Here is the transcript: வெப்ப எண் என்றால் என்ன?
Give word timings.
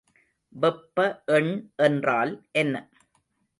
வெப்ப 0.55 0.97
எண் 1.27 1.51
என்றால் 1.77 2.33
என்ன? 2.51 2.75